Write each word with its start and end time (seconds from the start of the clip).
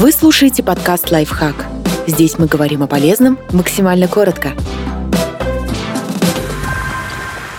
Вы 0.00 0.12
слушаете 0.12 0.62
подкаст 0.62 1.10
«Лайфхак». 1.10 1.66
Здесь 2.06 2.38
мы 2.38 2.46
говорим 2.46 2.82
о 2.82 2.86
полезном 2.86 3.38
максимально 3.52 4.08
коротко. 4.08 4.52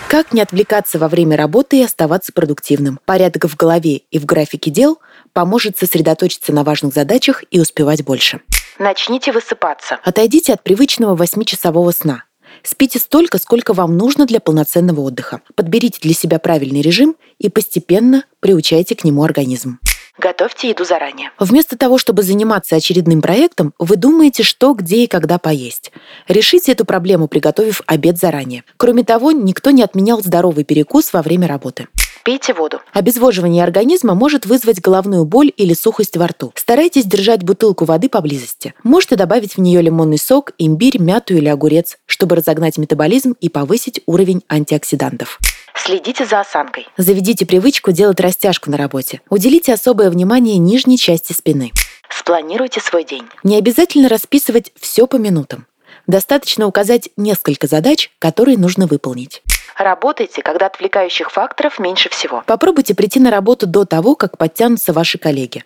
Как 0.10 0.34
не 0.34 0.42
отвлекаться 0.42 0.98
во 0.98 1.08
время 1.08 1.38
работы 1.38 1.78
и 1.78 1.84
оставаться 1.84 2.34
продуктивным? 2.34 3.00
Порядок 3.06 3.46
в 3.46 3.56
голове 3.56 3.98
и 4.10 4.18
в 4.18 4.26
графике 4.26 4.72
дел 4.72 4.98
поможет 5.34 5.78
сосредоточиться 5.78 6.52
на 6.52 6.64
важных 6.64 6.96
задачах 6.96 7.44
и 7.52 7.60
успевать 7.60 8.04
больше. 8.04 8.42
Начните 8.80 9.32
высыпаться. 9.32 10.00
Отойдите 10.04 10.54
от 10.54 10.64
привычного 10.64 11.16
8-часового 11.16 11.92
сна. 11.92 12.24
Спите 12.64 12.98
столько, 12.98 13.38
сколько 13.38 13.76
вам 13.76 13.96
нужно 13.98 14.26
для 14.26 14.40
полноценного 14.40 15.02
отдыха. 15.02 15.42
Подберите 15.54 16.00
для 16.02 16.16
себя 16.16 16.40
правильный 16.40 16.82
режим 16.82 17.16
и 17.38 17.50
постепенно 17.50 18.24
приучайте 18.40 18.96
к 18.96 19.04
нему 19.04 19.24
организм. 19.24 19.78
Готовьте 20.22 20.70
еду 20.70 20.86
заранее. 20.86 21.32
Вместо 21.40 21.76
того, 21.76 21.98
чтобы 21.98 22.22
заниматься 22.22 22.76
очередным 22.76 23.24
проектом, 23.24 23.74
вы 23.80 23.96
думаете, 23.96 24.44
что, 24.44 24.76
где 24.76 24.98
и 24.98 25.08
когда 25.08 25.40
поесть. 25.40 25.92
Решите 26.28 26.74
эту 26.74 26.86
проблему, 26.86 27.28
приготовив 27.28 27.82
обед 27.88 28.20
заранее. 28.20 28.64
Кроме 28.78 29.04
того, 29.04 29.32
никто 29.32 29.72
не 29.72 29.82
отменял 29.82 30.22
здоровый 30.22 30.64
перекус 30.64 31.12
во 31.12 31.24
время 31.24 31.48
работы. 31.48 31.88
Пейте 32.24 32.54
воду. 32.54 32.82
Обезвоживание 32.94 33.64
организма 33.64 34.14
может 34.14 34.46
вызвать 34.46 34.80
головную 34.80 35.26
боль 35.26 35.52
или 35.58 35.74
сухость 35.74 36.16
во 36.18 36.28
рту. 36.28 36.54
Старайтесь 36.54 37.06
держать 37.06 37.42
бутылку 37.42 37.86
воды 37.86 38.08
поблизости. 38.08 38.76
Можете 38.84 39.16
добавить 39.16 39.58
в 39.58 39.60
нее 39.60 39.82
лимонный 39.82 40.20
сок, 40.20 40.52
имбирь, 40.60 41.00
мяту 41.02 41.34
или 41.34 41.48
огурец, 41.48 41.98
чтобы 42.06 42.36
разогнать 42.36 42.78
метаболизм 42.78 43.34
и 43.42 43.50
повысить 43.50 44.02
уровень 44.06 44.44
антиоксидантов. 44.48 45.40
Следите 45.76 46.26
за 46.26 46.42
осанкой. 46.42 46.88
Заведите 46.98 47.46
привычку 47.46 47.92
делать 47.92 48.20
растяжку 48.20 48.70
на 48.70 48.78
работе. 48.78 49.22
Уделите 49.30 49.74
особое 49.74 50.10
внимание 50.10 50.58
нижней 50.58 50.98
части 50.98 51.34
спины. 51.34 51.72
Спланируйте 52.10 52.80
свой 52.82 53.04
день. 53.04 53.26
Не 53.44 53.58
обязательно 53.58 54.10
расписывать 54.10 54.72
все 54.80 55.08
по 55.08 55.16
минутам. 55.16 55.66
Достаточно 56.08 56.68
указать 56.68 57.10
несколько 57.16 57.68
задач, 57.68 58.12
которые 58.20 58.58
нужно 58.58 58.88
выполнить. 58.88 59.42
Работайте, 59.78 60.42
когда 60.42 60.68
отвлекающих 60.68 61.32
факторов 61.32 61.80
меньше 61.80 62.10
всего. 62.10 62.44
Попробуйте 62.46 62.94
прийти 62.94 63.20
на 63.20 63.32
работу 63.32 63.66
до 63.66 63.86
того, 63.86 64.16
как 64.16 64.38
подтянутся 64.38 64.94
ваши 64.94 65.18
коллеги. 65.18 65.64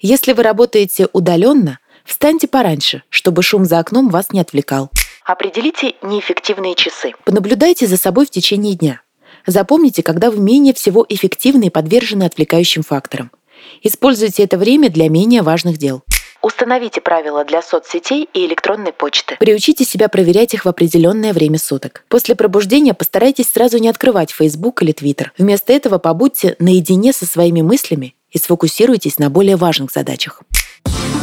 Если 0.00 0.32
вы 0.32 0.42
работаете 0.42 1.08
удаленно, 1.12 1.78
встаньте 2.04 2.46
пораньше, 2.46 3.02
чтобы 3.08 3.42
шум 3.42 3.64
за 3.64 3.78
окном 3.78 4.08
вас 4.08 4.32
не 4.32 4.40
отвлекал. 4.40 4.90
Определите 5.24 5.94
неэффективные 6.02 6.74
часы. 6.76 7.12
Понаблюдайте 7.24 7.86
за 7.86 7.96
собой 7.96 8.26
в 8.26 8.30
течение 8.30 8.74
дня. 8.76 9.00
Запомните, 9.46 10.02
когда 10.02 10.30
вы 10.30 10.38
менее 10.38 10.74
всего 10.74 11.06
эффективны 11.08 11.66
и 11.66 11.70
подвержены 11.70 12.24
отвлекающим 12.24 12.82
факторам. 12.82 13.30
Используйте 13.82 14.42
это 14.44 14.58
время 14.58 14.90
для 14.90 15.08
менее 15.08 15.42
важных 15.42 15.78
дел. 15.78 16.02
Установите 16.42 17.00
правила 17.00 17.44
для 17.44 17.62
соцсетей 17.62 18.28
и 18.32 18.46
электронной 18.46 18.92
почты. 18.92 19.36
Приучите 19.40 19.84
себя 19.84 20.08
проверять 20.08 20.54
их 20.54 20.64
в 20.64 20.68
определенное 20.68 21.32
время 21.32 21.58
суток. 21.58 22.04
После 22.08 22.36
пробуждения 22.36 22.94
постарайтесь 22.94 23.50
сразу 23.50 23.78
не 23.78 23.88
открывать 23.88 24.30
Facebook 24.30 24.82
или 24.82 24.92
Twitter. 24.92 25.28
Вместо 25.38 25.72
этого 25.72 25.98
побудьте 25.98 26.54
наедине 26.58 27.12
со 27.12 27.26
своими 27.26 27.62
мыслями 27.62 28.14
и 28.30 28.38
сфокусируйтесь 28.38 29.18
на 29.18 29.30
более 29.30 29.56
важных 29.56 29.90
задачах. 29.90 30.42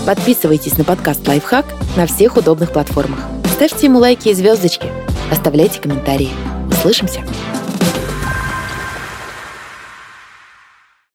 Подписывайтесь 0.05 0.77
на 0.77 0.83
подкаст 0.83 1.25
«Лайфхак» 1.25 1.65
на 1.95 2.05
всех 2.05 2.35
удобных 2.35 2.73
платформах. 2.73 3.19
Ставьте 3.55 3.85
ему 3.85 3.99
лайки 3.99 4.29
и 4.29 4.33
звездочки. 4.33 4.87
Оставляйте 5.31 5.79
комментарии. 5.79 6.31
Услышимся! 6.69 7.23